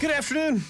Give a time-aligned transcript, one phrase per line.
[0.00, 0.62] Good afternoon.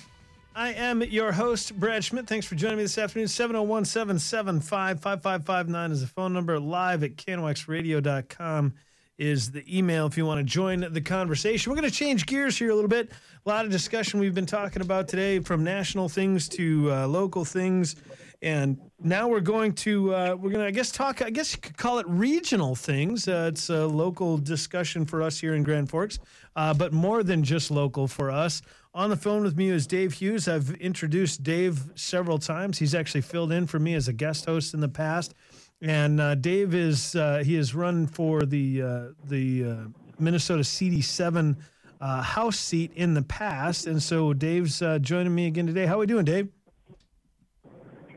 [0.56, 2.26] I am your host, Brad Schmidt.
[2.26, 3.28] Thanks for joining me this afternoon.
[3.28, 6.58] 701 775 5559 is the phone number.
[6.58, 8.74] Live at KNOXradio.com
[9.18, 11.70] is the email if you want to join the conversation.
[11.70, 13.12] We're going to change gears here a little bit.
[13.46, 17.44] A lot of discussion we've been talking about today from national things to uh, local
[17.44, 17.94] things.
[18.42, 21.60] And now we're going to, uh, we're going to, I guess, talk, I guess you
[21.60, 23.28] could call it regional things.
[23.28, 26.18] Uh, it's a local discussion for us here in Grand Forks,
[26.56, 28.62] uh, but more than just local for us.
[28.92, 30.48] On the phone with me is Dave Hughes.
[30.48, 32.76] I've introduced Dave several times.
[32.76, 35.32] He's actually filled in for me as a guest host in the past.
[35.80, 39.76] And uh, Dave is uh, he has run for the uh, the uh,
[40.18, 41.56] Minnesota CD7
[42.00, 45.86] uh, House seat in the past, and so Dave's uh, joining me again today.
[45.86, 46.48] How are we doing, Dave?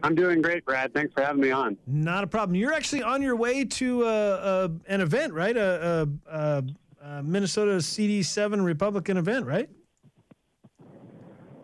[0.01, 0.91] I'm doing great, Brad.
[0.91, 1.77] Thanks for having me on.
[1.85, 2.55] Not a problem.
[2.55, 5.55] You're actually on your way to an event, right?
[5.55, 6.63] A, a,
[7.01, 9.69] a Minnesota CD7 Republican event, right?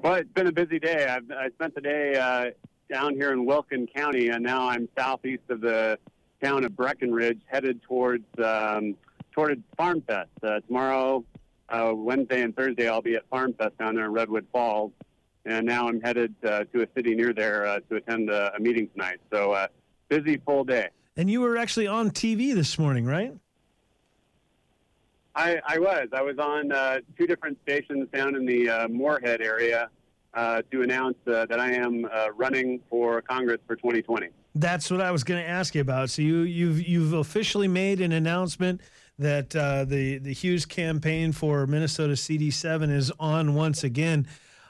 [0.01, 1.07] Well, it's been a busy day.
[1.07, 2.51] I've, I spent the day uh,
[2.89, 5.99] down here in Wilkin County, and now I'm southeast of the
[6.41, 8.95] town of Breckenridge, headed towards um,
[9.33, 10.29] towards Farm Fest.
[10.41, 11.25] Uh, tomorrow,
[11.67, 14.93] uh, Wednesday, and Thursday, I'll be at Farm Fest down there in Redwood Falls,
[15.45, 18.59] and now I'm headed uh, to a city near there uh, to attend a, a,
[18.59, 19.19] meeting tonight.
[19.33, 19.67] So uh,
[20.07, 20.87] busy, full day.
[21.17, 23.33] And you were actually on TV this morning, right?
[25.39, 26.09] I, I was.
[26.11, 29.89] I was on uh, two different stations down in the Moorhead area
[30.33, 34.27] uh, to announce uh, that I am uh, running for Congress for 2020.
[34.55, 36.09] That's what I was going to ask you about.
[36.09, 38.81] So you, you've you've officially made an announcement
[39.17, 44.27] that uh, the the Hughes campaign for Minnesota CD7 is on once again.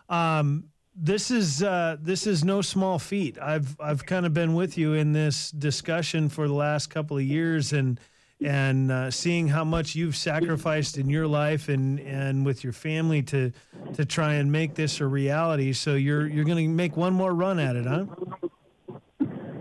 [0.07, 3.37] Um, this is uh, this is no small feat.
[3.41, 7.23] I've I've kind of been with you in this discussion for the last couple of
[7.23, 7.99] years, and
[8.41, 13.21] and uh, seeing how much you've sacrificed in your life and, and with your family
[13.21, 13.51] to
[13.93, 15.73] to try and make this a reality.
[15.73, 18.05] So you're you're going to make one more run at it, huh?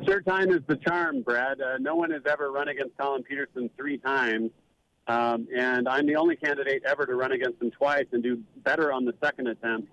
[0.04, 1.60] Sure, time is the charm, Brad.
[1.60, 4.50] Uh, no one has ever run against Collin Peterson three times,
[5.06, 8.92] um, and I'm the only candidate ever to run against him twice and do better
[8.92, 9.88] on the second attempt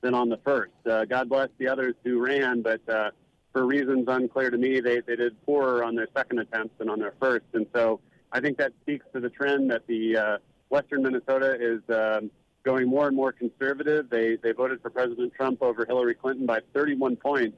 [0.00, 0.72] than on the first.
[0.88, 3.10] Uh, God bless the others who ran, but uh,
[3.52, 7.00] for reasons unclear to me, they, they did poorer on their second attempts than on
[7.00, 8.00] their first, and so
[8.32, 10.38] I think that speaks to the trend that the uh,
[10.70, 12.30] Western Minnesota is um,
[12.64, 14.10] going more and more conservative.
[14.10, 17.56] They they voted for President Trump over Hillary Clinton by 31 points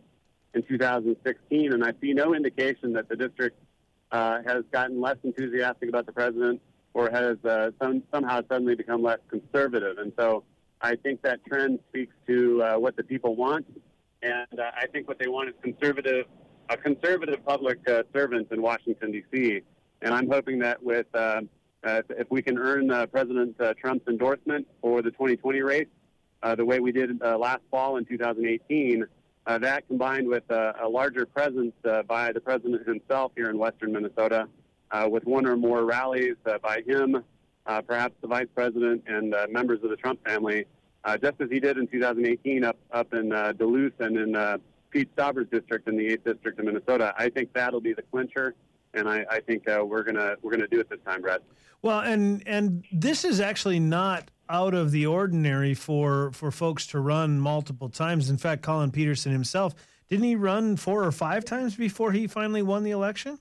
[0.55, 3.59] in 2016, and I see no indication that the district
[4.13, 6.61] uh, has gotten less enthusiastic about the president
[6.95, 9.99] or has uh, some, somehow suddenly become less conservative.
[9.99, 10.43] And so
[10.81, 13.67] I think that trend speaks to uh, what the people want,
[14.23, 16.27] and uh, I think what they want is conservative,
[16.69, 19.63] a conservative public uh, servant in Washington D.C.
[20.03, 21.43] And I'm hoping that with uh,
[21.83, 25.87] uh, if we can earn uh, President uh, Trump's endorsement for the 2020 race,
[26.43, 29.07] uh, the way we did uh, last fall in 2018,
[29.59, 31.75] that combined with a larger presence
[32.07, 34.47] by the president himself here in western Minnesota,
[35.09, 37.25] with one or more rallies by him,
[37.89, 40.67] perhaps the vice president and members of the Trump family,
[41.21, 44.61] just as he did in 2018 up up in Duluth and in
[44.91, 47.13] Pete Stauber's district in the 8th district of Minnesota.
[47.19, 48.55] I think that'll be the clincher
[48.95, 51.41] and I, I think uh, we're gonna we're gonna do it this time, Brad.
[51.83, 57.01] Well, and and this is actually not out of the ordinary for for folks to
[57.01, 58.31] run multiple times.
[58.31, 59.75] In fact, Collin Peterson himself
[60.11, 63.39] didn't he run four or five times before he finally won the election,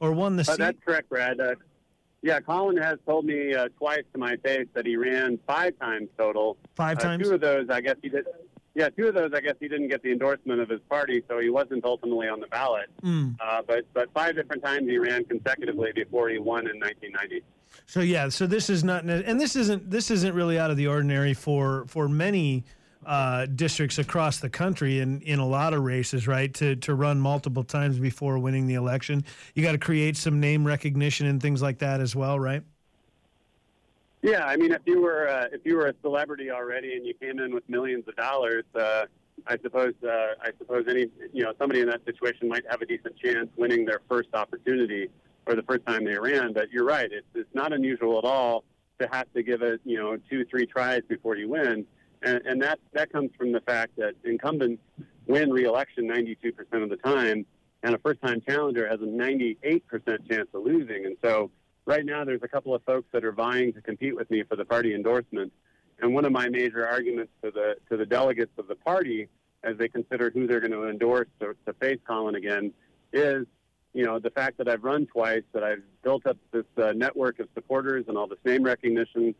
[0.00, 0.58] or won the uh, seat?
[0.58, 1.38] That's correct, Brad.
[1.40, 1.54] Uh,
[2.22, 6.08] yeah, Collin has told me uh, twice to my face that he ran five times
[6.16, 6.56] total.
[6.74, 7.28] Five uh, times.
[7.28, 8.24] Two of those, I guess he did.
[8.74, 11.38] Yeah, two of those, I guess he didn't get the endorsement of his party, so
[11.38, 12.88] he wasn't ultimately on the ballot.
[13.02, 13.36] Mm.
[13.38, 17.42] Uh, but but five different times he ran consecutively before he won in 1990.
[17.86, 20.86] So yeah, so this is not, and this isn't this isn't really out of the
[20.86, 22.64] ordinary for for many
[23.04, 26.52] uh, districts across the country in in a lot of races, right?
[26.54, 29.24] To to run multiple times before winning the election,
[29.54, 32.62] you got to create some name recognition and things like that as well, right?
[34.22, 37.12] Yeah, I mean, if you were uh, if you were a celebrity already and you
[37.12, 39.06] came in with millions of dollars, uh,
[39.48, 42.86] I suppose uh, I suppose any you know somebody in that situation might have a
[42.86, 45.08] decent chance winning their first opportunity
[45.46, 46.52] or the first time they ran.
[46.52, 48.62] But you're right; it's it's not unusual at all
[49.00, 51.84] to have to give it you know two three tries before you win,
[52.22, 54.80] and, and that that comes from the fact that incumbents
[55.26, 57.46] win re-election 92% of the time,
[57.82, 59.80] and a first-time challenger has a 98%
[60.28, 61.50] chance of losing, and so
[61.86, 64.56] right now there's a couple of folks that are vying to compete with me for
[64.56, 65.52] the party endorsement.
[66.00, 69.28] And one of my major arguments to the to the delegates of the party
[69.62, 72.72] as they consider who they're going to endorse to, to face Collin again
[73.12, 73.46] is,
[73.92, 77.38] you know, the fact that I've run twice, that I've built up this uh, network
[77.38, 79.34] of supporters and all this name recognition,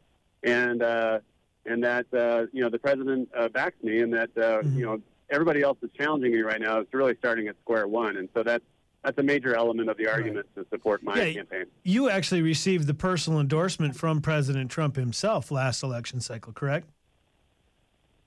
[0.45, 1.19] and uh,
[1.67, 4.79] and that uh, you know the president uh, backs me, and that uh, mm-hmm.
[4.79, 5.01] you know
[5.31, 6.79] everybody else is challenging me right now.
[6.79, 8.65] It's really starting at square one, and so that's
[9.05, 10.65] that's a major element of the argument right.
[10.65, 11.65] to support my yeah, campaign.
[11.83, 16.89] You actually received the personal endorsement from President Trump himself last election cycle, correct?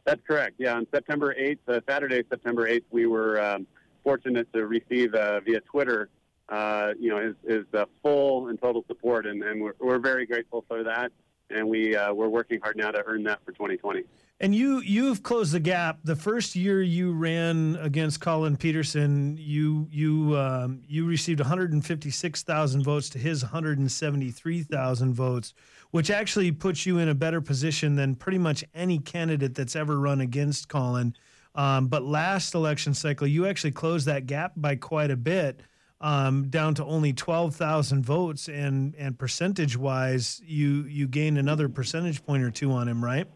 [0.04, 0.56] That's correct.
[0.58, 3.66] Yeah, on September 8th, uh, Saturday, September 8th, we were um,
[4.04, 6.10] fortunate to receive uh, via Twitter,
[6.50, 10.26] uh, you know, his, his uh, full and total support, and, and we're, we're very
[10.26, 11.12] grateful for that.
[11.50, 14.04] And we uh, we're working hard now to earn that for 2020.
[14.42, 16.00] And you you've closed the gap.
[16.04, 23.10] The first year you ran against Collin Peterson, you you um, you received 156,000 votes
[23.12, 25.54] to his 173,000 votes,
[25.92, 29.98] which actually puts you in a better position than pretty much any candidate that's ever
[29.98, 31.16] run against Collin.
[31.56, 35.62] Um, but last election cycle, you actually closed that gap by quite a bit,
[36.02, 42.22] um, down to only 12,000 votes, and and percentage wise, you you gained another percentage
[42.26, 43.30] point or two on him, right?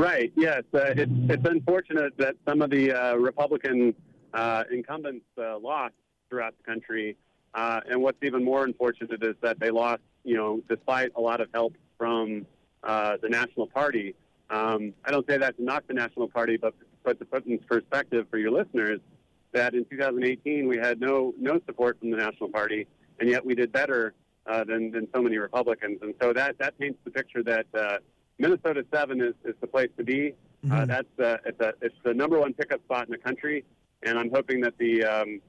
[0.00, 0.32] Right.
[0.34, 0.62] Yes.
[0.72, 3.94] Uh, it's, it's unfortunate that some of the uh, Republican
[4.32, 5.92] uh, incumbents uh, lost
[6.30, 7.18] throughout the country,
[7.52, 11.42] uh, and what's even more unfortunate is that they lost, you know, despite a lot
[11.42, 12.46] of help from
[12.82, 14.14] uh, the National Party.
[14.48, 17.58] Um, I don't say that to knock the National Party, but but to put in
[17.58, 19.00] perspective for your listeners,
[19.52, 22.86] that in 2018 we had no no support from the National Party,
[23.18, 24.14] and yet we did better
[24.46, 27.66] than than so many Republicans, and so that that paints the picture that
[28.40, 30.34] Minnesota seven is, is the place to be.
[30.64, 30.72] Uh, mm-hmm.
[30.72, 33.64] Uh, that's uh, it's, a, it's the number one pickup spot in the country,
[34.02, 35.40] and I'm hoping that the um,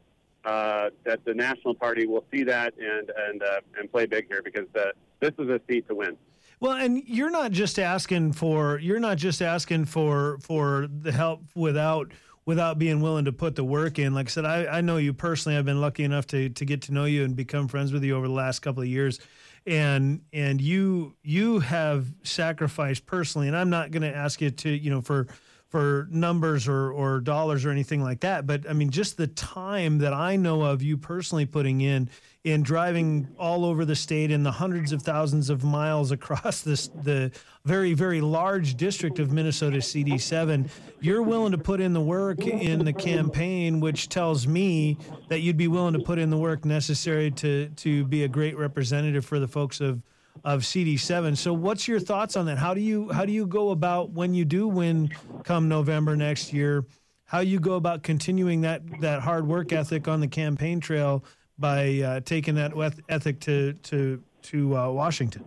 [0.44, 4.42] uh, that the national party will see that and and uh, and play big here
[4.44, 6.18] because uh, this is a seat to win.
[6.60, 11.44] Well, and you're not just asking for you're not just asking for for the help
[11.56, 12.12] without
[12.46, 14.14] without being willing to put the work in.
[14.14, 15.58] Like I said, I, I know you personally.
[15.58, 18.16] I've been lucky enough to to get to know you and become friends with you
[18.16, 19.20] over the last couple of years
[19.66, 24.70] and and you you have sacrificed personally and i'm not going to ask you to
[24.70, 25.28] you know for
[25.68, 30.00] for numbers or or dollars or anything like that but i mean just the time
[30.00, 32.10] that i know of you personally putting in
[32.44, 36.88] in driving all over the state in the hundreds of thousands of miles across this
[36.88, 37.32] the
[37.66, 42.84] very very large district of Minnesota CD7 you're willing to put in the work in
[42.84, 44.98] the campaign which tells me
[45.30, 48.58] that you'd be willing to put in the work necessary to to be a great
[48.58, 50.02] representative for the folks of
[50.44, 52.58] of CD7 so what's your thoughts on that?
[52.58, 55.12] How do you how do you go about when you do win
[55.44, 56.86] come November next year
[57.26, 61.24] how you go about continuing that that hard work ethic on the campaign trail
[61.62, 62.74] by uh, taking that
[63.08, 65.46] ethic to to to uh, Washington?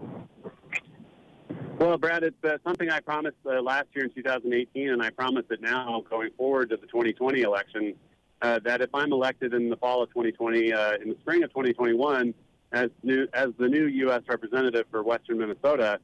[1.79, 5.45] Well, Brad, it's uh, something I promised uh, last year in 2018, and I promise
[5.51, 7.95] it now going forward to the 2020 election.
[8.41, 11.51] Uh, that if I'm elected in the fall of 2020, uh, in the spring of
[11.51, 12.35] 2021,
[12.73, 14.23] as new as the new U.S.
[14.29, 15.99] representative for Western Minnesota,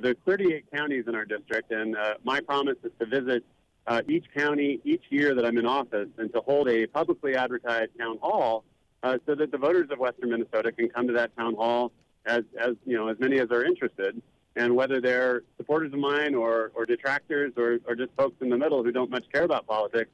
[0.00, 3.44] there's 38 counties in our district, and my promise is to visit
[4.08, 8.18] each county each year that I'm in office and to hold a publicly advertised town
[8.22, 8.64] hall
[9.02, 11.92] uh, so that the voters of Western Minnesota can come to that town hall
[12.26, 14.20] as, as you know, as many as are interested.
[14.56, 18.58] And whether they're supporters of mine or, or detractors or, or just folks in the
[18.58, 20.10] middle who don't much care about politics,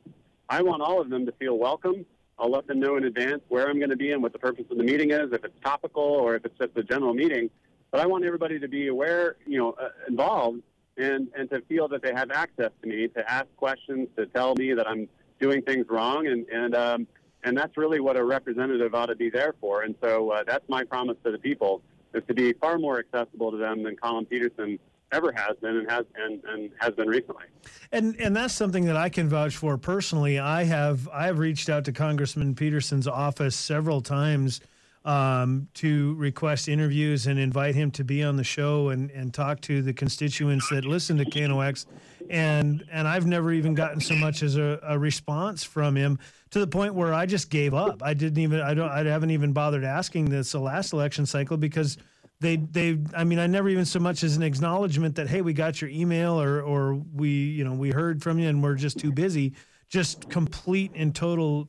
[0.48, 2.04] I want all of them to feel welcome.
[2.38, 4.66] I'll let them know in advance where I'm going to be and what the purpose
[4.70, 7.50] of the meeting is, if it's topical or if it's just a general meeting.
[7.90, 10.60] But I want everybody to be aware, you know, uh, involved,
[10.98, 14.54] and and to feel that they have access to me, to ask questions, to tell
[14.54, 15.08] me that I'm
[15.40, 17.06] doing things wrong, and and um,
[17.46, 19.82] and that's really what a representative ought to be there for.
[19.82, 21.80] And so uh, that's my promise to the people
[22.12, 24.78] is to be far more accessible to them than Collin Peterson
[25.12, 27.44] ever has been and has and, and has been recently.
[27.92, 30.40] And and that's something that I can vouch for personally.
[30.40, 34.60] I have I have reached out to Congressman Peterson's office several times
[35.06, 39.60] um, to request interviews and invite him to be on the show and, and talk
[39.62, 41.86] to the constituents that listen to KNOX.
[42.28, 46.18] And and I've never even gotten so much as a, a response from him
[46.50, 48.02] to the point where I just gave up.
[48.02, 51.56] I didn't even I don't I haven't even bothered asking this the last election cycle
[51.56, 51.98] because
[52.40, 55.52] they they I mean I never even so much as an acknowledgement that hey we
[55.52, 58.98] got your email or or we you know we heard from you and we're just
[58.98, 59.54] too busy.
[59.88, 61.68] Just complete and total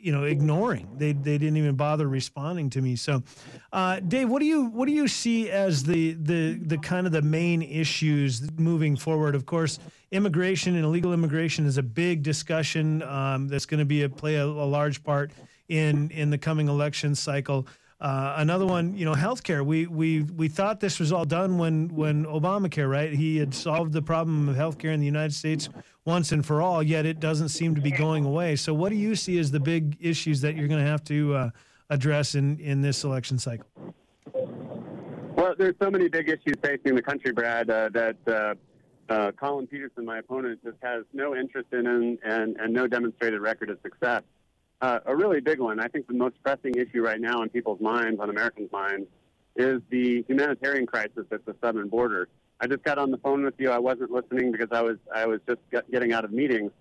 [0.00, 3.22] you know ignoring they they didn't even bother responding to me so
[3.72, 7.12] uh, dave what do you what do you see as the the the kind of
[7.12, 9.78] the main issues moving forward of course
[10.10, 14.36] immigration and illegal immigration is a big discussion um, that's going to be a play
[14.36, 15.30] a, a, large part
[15.68, 17.66] in in the coming election cycle
[18.00, 19.64] uh, another one, you know, healthcare.
[19.64, 23.12] We we we thought this was all done when when Obamacare, right?
[23.12, 25.68] He had solved the problem of healthcare in the United States
[26.08, 26.82] once and for all.
[26.82, 28.56] Yet it doesn't seem to be going away.
[28.56, 31.34] So, what do you see as the big issues that you're going to have to
[31.34, 31.50] uh,
[31.90, 33.66] address in in this election cycle?
[35.36, 38.54] Well, there's so many big issues facing the country, Brad, uh, that uh,
[39.12, 43.40] uh, Collin Peterson, my opponent, just has no interest in and, and, and no demonstrated
[43.40, 44.22] record of success.
[44.80, 47.80] Uh, a really big one, I think the most pressing issue right now in people's
[47.80, 49.06] minds, on Americans' minds,
[49.54, 52.28] is the humanitarian crisis at the southern border.
[52.60, 53.70] I just got on the phone with you.
[53.70, 55.60] I wasn't listening because I was I was just
[55.90, 56.72] getting out of meetings,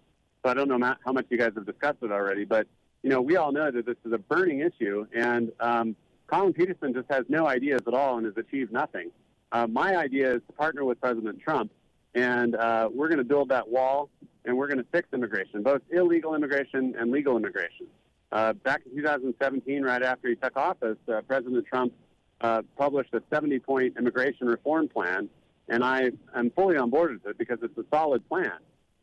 [0.44, 2.46] so I don't know how much you guys have discussed it already.
[2.46, 2.68] But
[3.04, 5.96] you know, we all know that this is a burning issue, and um,
[6.28, 9.12] Collin Peterson just has no ideas at all and has achieved nothing.
[9.52, 11.72] Uh, my idea is to partner with President Trump,
[12.16, 14.10] and uh, we're going to build that wall,
[14.46, 17.86] and we're going to fix immigration, both illegal immigration and legal immigration.
[18.32, 21.94] Uh, back in 2017, right after he took office, uh, President Trump
[22.42, 25.30] uh, published a 70-point immigration reform plan,
[25.70, 28.52] and I am fully on board with it because it's a solid plan.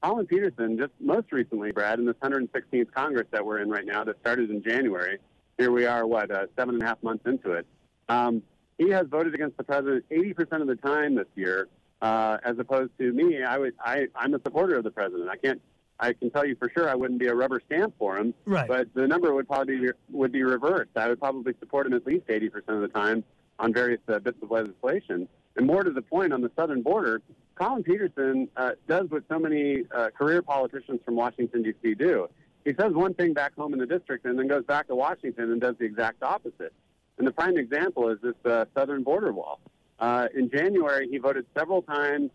[0.03, 4.05] Collin Peterson, just most recently, Brad, in this 116th Congress that we're in right now,
[4.05, 5.19] that started in January,
[5.57, 7.67] here we are, what, uh, seven and a half months into it.
[8.09, 8.43] Um,
[8.77, 11.69] he has voted against the president 80% of the time this year,
[12.03, 13.43] uh, as opposed to me.
[13.43, 15.29] I would, I, I'm a supporter of the president.
[15.31, 15.63] I can't,
[15.99, 18.35] I can tell you for sure I wouldn't be a rubber stamp for him.
[18.45, 18.69] Right.
[18.69, 20.91] But the number would probably be, would be reversed.
[20.97, 23.25] I would probably support him at least 80% of the time
[23.59, 25.29] on various uh, bits of legislation.
[25.57, 27.23] And more to the point, on the southern border,
[27.55, 31.95] Collin Peterson uh, does what so many uh, career politicians from Washington, D.C.
[31.95, 32.29] do
[32.65, 35.53] he says one thing back home in the district and then goes back to Washington
[35.53, 36.73] and does the exact opposite.
[37.19, 39.61] And the prime example is this uh, southern border wall.
[39.99, 42.31] Uh, in January, he voted several times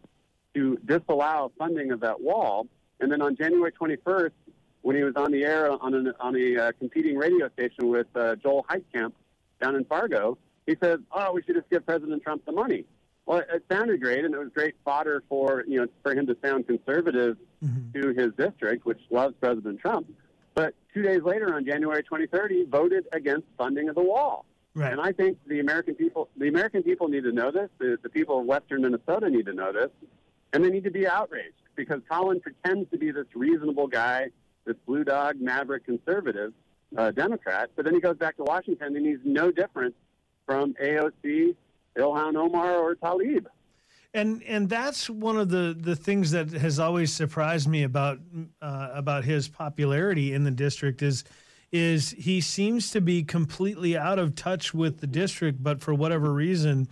[0.53, 2.67] to disallow funding of that wall.
[2.99, 4.31] And then on January 21st,
[4.81, 8.07] when he was on the air on, an, on a uh, competing radio station with
[8.15, 9.13] uh, Joel Heitkamp
[9.61, 12.85] down in Fargo, he said, "Oh, we should just give President Trump the money."
[13.29, 16.35] Well, it sounded great, and it was great fodder for you know for him to
[16.43, 18.01] sound conservative mm-hmm.
[18.01, 20.11] to his district, which loves President Trump.
[20.55, 24.45] But two days later, on January 23rd, he voted against funding of the wall.
[24.73, 24.91] Right.
[24.91, 27.69] And I think the American people, the American people need to know this.
[27.77, 29.91] The, the people of Western Minnesota need to know this,
[30.51, 34.29] and they need to be outraged because Collin pretends to be this reasonable guy,
[34.65, 36.51] this blue dog, maverick, conservative
[36.97, 39.93] uh, Democrat, but then he goes back to Washington and he's no different
[40.47, 41.55] from AOC
[41.97, 43.45] Ilhan Omar or Tlaib.
[44.13, 48.19] And and that's one of the, the things that has always surprised me about
[48.61, 51.23] uh, about his popularity in the district is
[51.71, 56.33] is he seems to be completely out of touch with the district, but for whatever
[56.33, 56.87] reason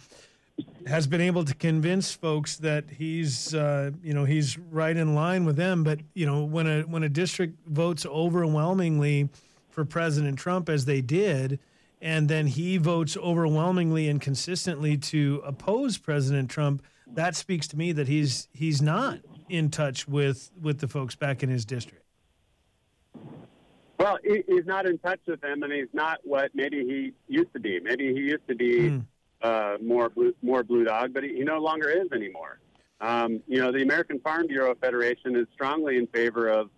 [0.85, 5.43] has been able to convince folks that he's uh, you know he's right in line
[5.43, 5.83] with them.
[5.83, 9.29] But you know when a when a district votes overwhelmingly
[9.69, 11.59] for President Trump as they did
[12.01, 17.91] and then he votes overwhelmingly and consistently to oppose President Trump, that speaks to me
[17.93, 22.03] that he's he's not in touch with with the folks back in his district.
[23.99, 27.51] Well, he, he's not in touch with them, and he's not what maybe he used
[27.53, 27.79] to be.
[27.79, 29.05] Maybe he used to be mm.
[29.41, 32.59] uh, more blue, more blue dog, but he, he no longer is anymore.
[33.01, 36.69] Um, you know, the American Farm Bureau Federation is strongly in favor of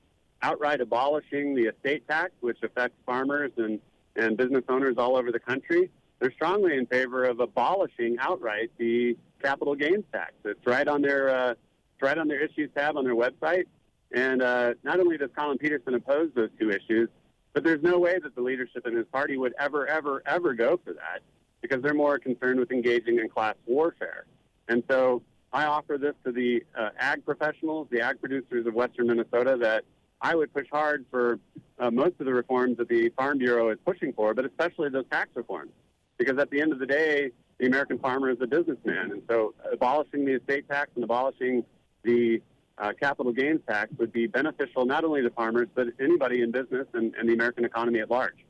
[0.42, 3.80] outright abolishing the estate tax, which affects farmers and
[4.16, 5.90] and business owners all over the country,
[6.20, 10.34] they're strongly in favor of abolishing outright the capital gains tax.
[10.44, 13.66] It's right on their uh, it's right on their issues tab on their website.
[14.12, 17.10] And uh, not only does Collin Peterson oppose those two issues,
[17.54, 20.80] but there's no way that the leadership in his party would ever, ever, ever go
[20.84, 21.22] for that
[21.62, 24.26] because they're more concerned with engaging in class warfare.
[24.68, 29.08] And so I offer this to the uh, ag professionals, the ag producers of Western
[29.08, 29.84] Minnesota that
[30.22, 31.40] I would push hard for
[31.80, 35.06] uh, most of the reforms that the Farm Bureau is pushing for, but especially those
[35.12, 35.72] tax reforms.
[36.18, 39.12] Because at the end of the day, the American farmer is a businessman.
[39.12, 41.64] And so abolishing the estate tax and abolishing
[42.04, 42.42] the
[42.78, 46.88] uh, capital gains tax would be beneficial not only to farmers, but anybody in business
[46.94, 48.46] and, and the American economy at large.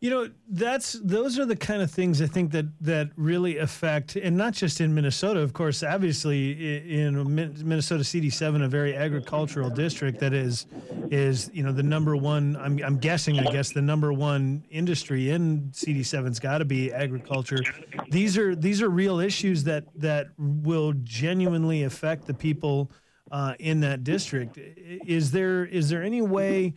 [0.00, 4.16] You know, that's those are the kind of things I think that that really affect,
[4.16, 5.40] and not just in Minnesota.
[5.40, 10.64] Of course, obviously in Minnesota CD7, a very agricultural district that is
[11.10, 12.56] is you know the number one.
[12.56, 17.60] I'm I'm guessing, I guess the number one industry in CD7's got to be agriculture.
[18.10, 22.90] These are these are real issues that that will genuinely affect the people
[23.30, 24.56] uh, in that district.
[24.56, 26.72] Is there is there any way?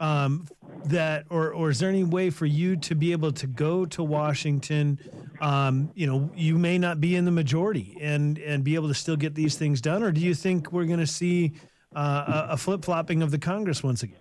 [0.00, 0.46] Um,
[0.86, 4.02] that, or, or is there any way for you to be able to go to
[4.02, 4.98] Washington?
[5.40, 8.94] Um, you know, you may not be in the majority and and be able to
[8.94, 11.52] still get these things done, or do you think we're going to see
[11.94, 14.16] uh, a, a flip flopping of the Congress once again?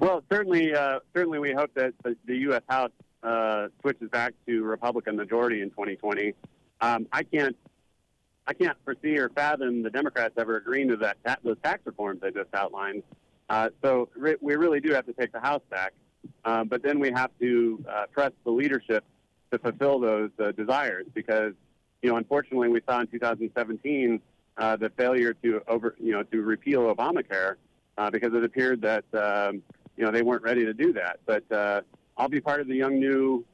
[0.00, 2.62] Well, certainly, uh, certainly, we hope that the, U.S.
[2.68, 2.90] House
[3.22, 6.34] uh, switches back to Republican majority in 2020.
[6.80, 7.56] Um, I can't
[8.46, 12.30] I can't foresee or fathom the Democrats ever agreeing to that those tax reforms I
[12.30, 13.02] just outlined.
[13.48, 15.92] Uh, so re- we really do have to take the House back.
[16.44, 19.04] Uh, but then we have to uh, press the leadership
[19.52, 21.52] to fulfill those uh, desires because,
[22.02, 24.20] you know, unfortunately, we saw in 2017
[24.58, 27.56] uh, the failure to over, you know, to repeal Obamacare
[28.10, 29.62] because it appeared that, um,
[29.96, 31.18] you know, they weren't ready to do that.
[31.24, 31.44] But
[32.16, 33.44] I'll be part of the Young New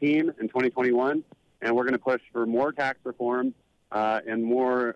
[0.00, 1.22] team in 2021,
[1.62, 3.54] and we're going to push for more tax reform
[3.92, 4.94] and more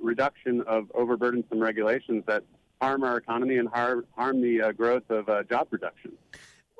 [0.00, 2.42] reduction of overburdensome regulations that
[2.80, 6.12] harm our economy and harm, harm the uh, growth of uh, job production.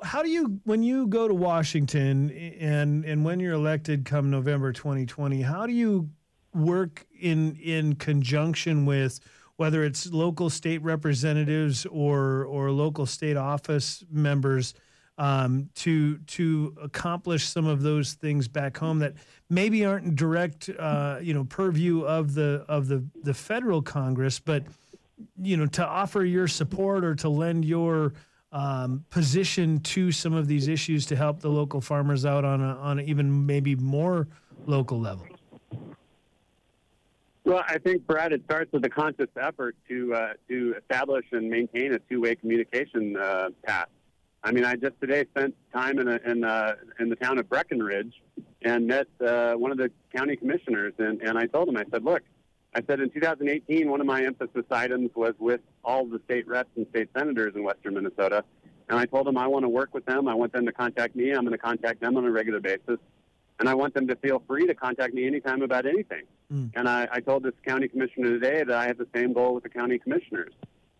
[0.03, 4.73] How do you, when you go to Washington and and when you're elected come November
[4.73, 6.09] 2020, how do you
[6.55, 9.19] work in in conjunction with
[9.57, 14.73] whether it's local state representatives or or local state office members?
[15.21, 19.13] um, to to accomplish some of those things back home that
[19.49, 24.39] maybe aren't in direct uh, you know purview of the of the the federal Congress,
[24.39, 24.63] but
[25.41, 28.13] you know to offer your support or to lend your
[28.51, 32.75] um, position to some of these issues to help the local farmers out on a,
[32.75, 34.27] on a even maybe more
[34.65, 35.25] local level.
[37.43, 41.49] Well, I think Brad, it starts with a conscious effort to uh, to establish and
[41.49, 43.87] maintain a two-way communication uh, path.
[44.43, 47.47] I mean, I just today spent time in a, in, uh, in the town of
[47.47, 48.13] Breckenridge
[48.63, 52.03] and met uh, one of the county commissioners, and, and I told him, I said,
[52.03, 52.23] look,
[52.73, 56.69] I said in 2018, one of my emphasis items was with all the state reps
[56.77, 58.45] and state senators in western Minnesota,
[58.87, 60.27] and I told them I want to work with them.
[60.27, 61.31] I want them to contact me.
[61.31, 62.97] I'm going to contact them on a regular basis,
[63.59, 66.23] and I want them to feel free to contact me anytime about anything.
[66.51, 66.71] Mm.
[66.75, 69.63] And I, I told this county commissioner today that I have the same goal with
[69.63, 70.53] the county commissioners.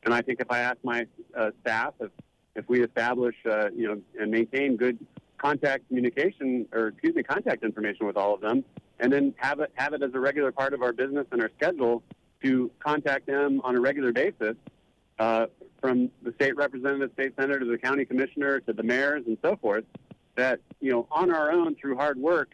[0.04, 1.06] And I think if I ask my
[1.38, 2.12] uh, staff, if
[2.54, 5.00] if we establish, uh, you know, and maintain good
[5.42, 8.64] contact communication, or excuse me, contact information with all of them,
[9.00, 11.50] and then have it have it as a regular part of our business and our
[11.58, 12.04] schedule
[12.44, 14.56] to contact them on a regular basis,
[15.20, 15.46] uh,
[15.80, 19.56] from the state representative, state senator, to the county commissioner, to the mayors, and so
[19.56, 19.86] forth.
[20.36, 22.52] That you know, on our own through hard work,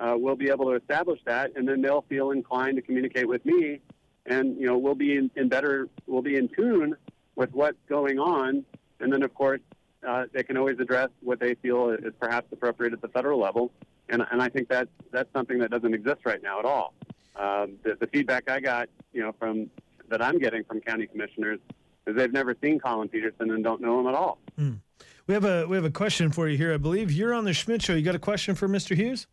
[0.00, 3.44] uh, we'll be able to establish that, and then they'll feel inclined to communicate with
[3.44, 3.80] me,
[4.26, 6.96] and you know, we'll be in, in better, we'll be in tune
[7.34, 8.64] with what's going on
[9.00, 9.60] and then, of course,
[10.06, 13.72] uh, they can always address what they feel is perhaps appropriate at the federal level.
[14.08, 16.94] And, and I think that that's something that doesn't exist right now at all.
[17.36, 19.70] Um, the, the feedback I got, you know, from
[20.08, 21.60] that I'm getting from county commissioners
[22.06, 24.38] is they've never seen Collin Peterson and don't know him at all.
[24.58, 24.80] Mm.
[25.26, 26.72] We have a we have a question for you here.
[26.72, 27.94] I believe you're on the Schmidt Show.
[27.94, 28.96] You got a question for Mr.
[28.96, 29.26] Hughes?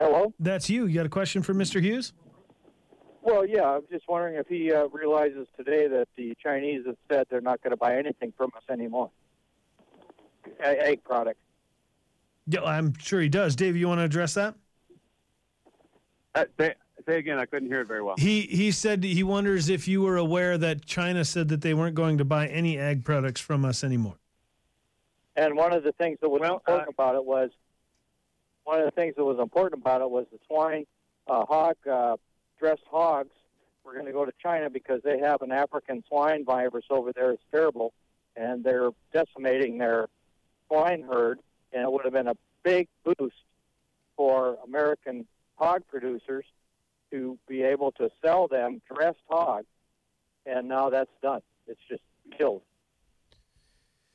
[0.00, 0.32] Hello.
[0.38, 0.86] That's you.
[0.86, 1.82] You got a question for Mr.
[1.82, 2.12] Hughes?
[3.28, 7.26] Well, yeah, I'm just wondering if he uh, realizes today that the Chinese have said
[7.28, 9.10] they're not going to buy anything from us anymore.
[10.60, 11.38] egg products.
[12.46, 13.54] Yeah, I'm sure he does.
[13.54, 14.54] Dave, you want to address that?
[16.34, 16.72] Uh, say,
[17.06, 17.38] say again.
[17.38, 18.14] I couldn't hear it very well.
[18.16, 21.94] He he said he wonders if you were aware that China said that they weren't
[21.94, 24.16] going to buy any egg products from us anymore.
[25.36, 27.50] And one of the things that was well, important uh, about it was
[28.64, 30.86] one of the things that was important about it was the swine,
[31.26, 32.16] uh, hog, uh,
[32.58, 33.34] dressed hogs
[33.84, 37.32] were going to go to China because they have an African swine virus over there.
[37.32, 37.92] It's terrible,
[38.36, 40.08] and they're decimating their
[40.68, 41.40] swine herd.
[41.72, 43.36] And it would have been a big boost
[44.16, 46.44] for American hog producers
[47.10, 49.66] to be able to sell them dressed hogs.
[50.46, 51.40] And now that's done.
[51.66, 52.02] It's just
[52.36, 52.62] killed.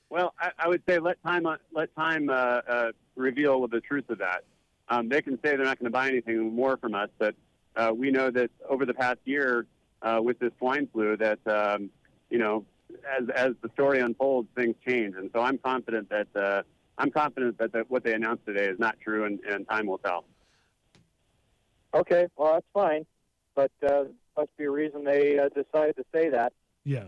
[0.09, 4.09] Well, I, I would say let time uh, let time uh, uh, reveal the truth
[4.09, 4.43] of that.
[4.89, 7.35] Um, they can say they're not going to buy anything more from us, but
[7.75, 9.65] uh, we know that over the past year
[10.01, 11.89] uh, with this swine flu that um,
[12.29, 12.65] you know
[13.19, 16.63] as as the story unfolds, things change, and so I'm confident that uh,
[16.97, 19.97] I'm confident that, that what they announced today is not true, and, and time will
[19.97, 20.25] tell.
[21.93, 23.05] Okay, well that's fine,
[23.55, 24.05] but uh,
[24.37, 26.53] must be a reason they uh, decided to say that.
[26.83, 27.05] Yeah.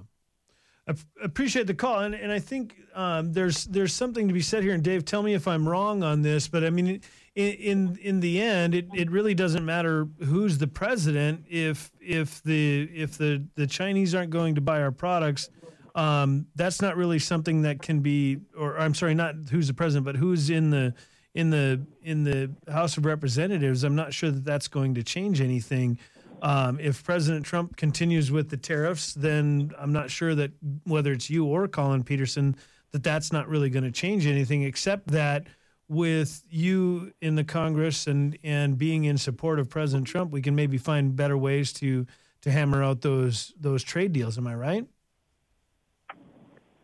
[0.87, 0.93] I
[1.23, 4.73] appreciate the call, and, and I think um, there's there's something to be said here.
[4.73, 7.01] And Dave, tell me if I'm wrong on this, but I mean,
[7.35, 12.43] in in, in the end, it, it really doesn't matter who's the president if if
[12.43, 15.49] the if the, the Chinese aren't going to buy our products.
[15.95, 20.05] Um, that's not really something that can be, or I'm sorry, not who's the president,
[20.05, 20.93] but who's in the
[21.33, 23.83] in the in the House of Representatives.
[23.83, 25.97] I'm not sure that that's going to change anything.
[26.41, 30.51] Um, if President Trump continues with the tariffs, then I'm not sure that
[30.85, 32.55] whether it's you or Collin Peterson,
[32.91, 35.47] that that's not really going to change anything, except that
[35.87, 40.55] with you in the Congress and and being in support of President Trump, we can
[40.55, 42.05] maybe find better ways to
[42.41, 44.37] to hammer out those those trade deals.
[44.37, 44.85] Am I right?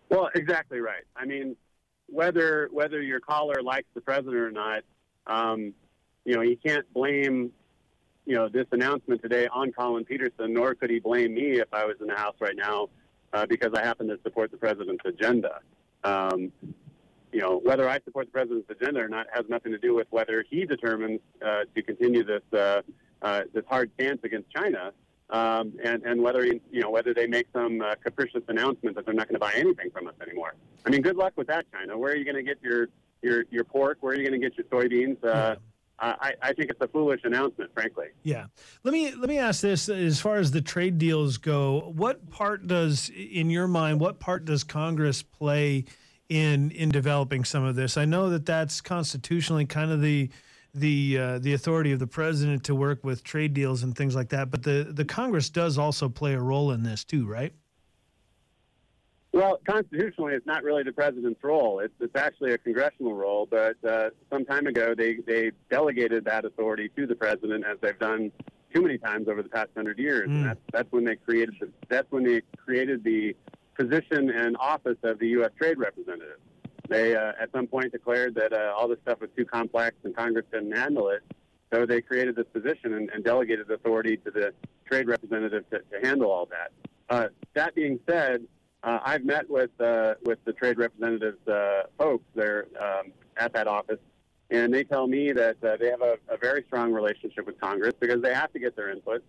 [0.10, 1.04] Well, exactly right.
[1.16, 1.56] I mean,
[2.08, 4.84] whether whether your caller likes the president or not,
[5.28, 5.74] um,
[6.26, 7.52] you know, you can't blame
[8.26, 11.86] you know, this announcement today on Collin Peterson, nor could he blame me if I
[11.86, 12.90] was in the House right now
[13.34, 15.60] uh, because I happen to support the president's agenda.
[16.04, 16.52] Um,
[17.32, 20.08] you know, whether I support the president's agenda or not has nothing to do with
[20.10, 22.82] whether he determines uh, to continue this uh,
[23.22, 24.92] uh, this hard stance against China,
[25.30, 29.06] um, and and whether he, you know whether they make some uh, capricious announcement that
[29.06, 30.56] they're not going to buy anything from us anymore.
[30.86, 31.98] I mean, good luck with that, China.
[31.98, 32.90] Where are you going to get your
[33.22, 34.00] your your pork?
[34.02, 35.24] Where are you going to get your soybeans?
[35.24, 35.56] Uh,
[36.02, 38.08] I, I think it's a foolish announcement, frankly.
[38.24, 38.46] Yeah.
[38.84, 42.66] Let me let me ask this: as far as the trade deals go, what part
[42.68, 45.86] does, in your mind, what part does Congress play
[46.30, 47.98] in in developing some of this?
[47.98, 50.30] I know that that's constitutionally kind of the
[50.74, 54.30] the uh, the authority of the president to work with trade deals and things like
[54.30, 57.54] that, but the the Congress does also play a role in this too, right?
[59.34, 61.80] Well, constitutionally, it's not really the president's role.
[61.80, 63.48] It's, it's actually a congressional role.
[63.50, 67.98] But uh, some time ago, they, they delegated that authority to the president, as they've
[67.98, 68.32] done
[68.74, 70.30] too many times over the past hundred years.
[70.30, 70.36] Mm.
[70.36, 73.36] And that's, that's when they created the, that's when they created the
[73.78, 75.52] position and office of the U.S.
[75.58, 76.40] Trade Representative.
[76.90, 80.14] They uh, at some point declared that uh, all this stuff was too complex and
[80.14, 81.24] Congress couldn't handle it.
[81.72, 84.54] So they created this position and, and delegated authority to the
[84.86, 86.72] trade representative to, to handle all that.
[87.10, 88.46] Uh, that being said,
[88.84, 93.68] uh, I've met with uh, with the trade representatives uh, folks there um, at that
[93.68, 94.00] office,
[94.50, 97.94] and they tell me that uh, they have a, a, very strong relationship with Congress
[98.00, 99.24] because they have to get their input,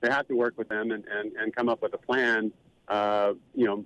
[0.00, 2.52] they have to work with them and, and, and come up with a plan,
[2.88, 3.84] uh, you know,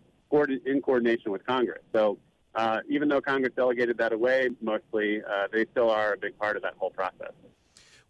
[0.65, 1.83] in coordination with Congress.
[1.93, 2.19] So
[2.55, 5.21] uh, even though Congress delegated that away, mostly
[5.53, 7.33] they still are a big part of that whole process.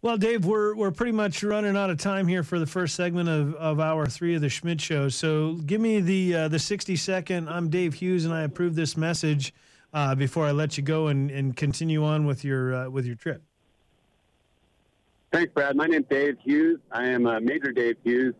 [0.03, 3.29] Well, Dave, we're we're pretty much running out of time here for the first segment
[3.29, 5.09] of, of hour three of the Schmidt Show.
[5.09, 7.47] So give me the uh, the sixty second.
[7.47, 9.53] I'm Dave Hughes, and I approve this message
[9.93, 13.13] uh, before I let you go and, and continue on with your uh, with your
[13.13, 13.43] trip.
[15.31, 15.75] Thanks, Brad.
[15.75, 16.79] My name's Dave Hughes.
[16.91, 18.33] I am uh, Major Dave Hughes,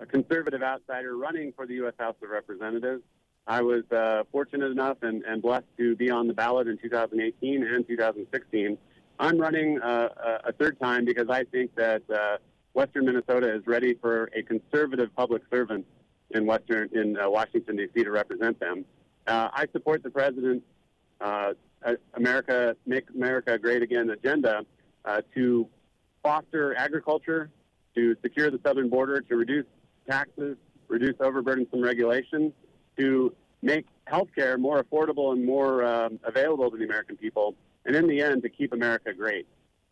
[0.00, 1.94] a conservative outsider running for the U.S.
[1.98, 3.02] House of Representatives.
[3.46, 7.66] I was uh, fortunate enough and, and blessed to be on the ballot in 2018
[7.66, 8.78] and 2016
[9.18, 12.38] I'm running uh, a third time because I think that uh,
[12.74, 15.86] Western Minnesota is ready for a conservative public servant
[16.30, 18.04] in Western in uh, Washington D.C.
[18.04, 18.84] to represent them.
[19.26, 20.64] Uh, I support the president's
[21.20, 21.52] uh,
[22.14, 24.64] America Make America Great Again agenda
[25.04, 25.68] uh, to
[26.22, 27.50] foster agriculture,
[27.94, 29.66] to secure the southern border, to reduce
[30.08, 30.56] taxes,
[30.88, 32.52] reduce overburdensome regulations,
[32.98, 38.06] to make healthcare more affordable and more um, available to the American people and in
[38.06, 39.46] the end, to keep America great.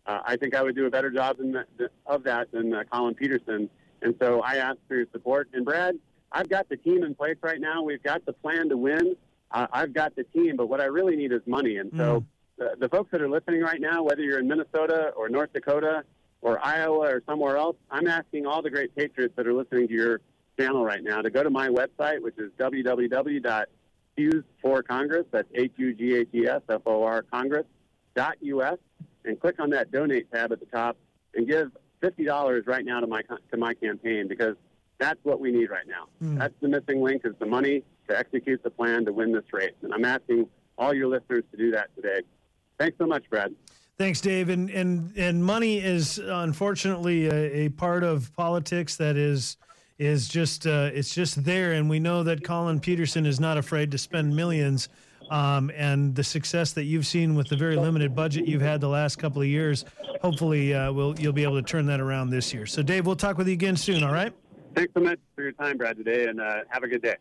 [0.06, 3.14] Uh, I think I would do a better job that, of that than uh, Collin
[3.14, 3.68] Peterson.
[4.02, 5.48] And so I ask for your support.
[5.52, 5.98] And Brad,
[6.32, 7.82] I've got the team in place right now.
[7.82, 9.16] We've got the plan to win.
[9.50, 11.76] Uh, I've got the team, but what I really need is money.
[11.76, 12.24] And so mm.
[12.56, 16.04] the, the folks that are listening right now, whether you're in Minnesota or North Dakota
[16.40, 19.94] or Iowa or somewhere else, I'm asking all the great patriots that are listening to
[19.94, 20.20] your
[20.58, 25.26] channel right now to go to my website, which is www.hughes for Congress.
[25.30, 27.66] That's H U G H E S F O R Congress
[28.20, 28.78] us
[29.24, 30.96] and click on that donate tab at the top
[31.34, 34.56] and give fifty dollars right now to my to my campaign because
[34.98, 36.06] that's what we need right now.
[36.22, 36.38] Mm.
[36.38, 39.72] That's the missing link is the money to execute the plan to win this race.
[39.82, 42.20] And I'm asking all your listeners to do that today.
[42.78, 43.54] Thanks so much, Brad.
[43.98, 44.48] Thanks, Dave.
[44.48, 49.56] And and and money is unfortunately a, a part of politics that is
[49.98, 53.90] is just uh, it's just there, and we know that Collin Peterson is not afraid
[53.90, 54.88] to spend millions
[55.30, 58.88] um, and the success that you've seen with the very limited budget you've had the
[58.88, 59.84] last couple of years.
[60.20, 62.66] Hopefully, uh, we'll, you'll be able to turn that around this year.
[62.66, 64.32] So, Dave, we'll talk with you again soon, all right?
[64.74, 67.16] Thanks so much for your time, Brad, today, and uh, have a good day.